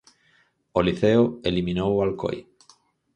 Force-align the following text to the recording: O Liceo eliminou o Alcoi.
O 0.77 0.79
Liceo 0.87 1.23
eliminou 1.49 1.89
o 1.95 2.01
Alcoi. 2.07 2.37